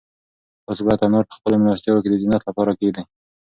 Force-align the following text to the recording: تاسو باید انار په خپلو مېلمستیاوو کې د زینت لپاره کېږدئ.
تاسو 0.65 0.81
باید 0.87 1.03
انار 1.05 1.25
په 1.29 1.33
خپلو 1.37 1.55
مېلمستیاوو 1.61 2.03
کې 2.03 2.09
د 2.11 2.15
زینت 2.21 2.41
لپاره 2.49 2.71
کېږدئ. 2.79 3.03